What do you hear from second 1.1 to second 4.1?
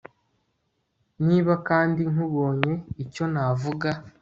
niba kandi nkubonye icyo navuga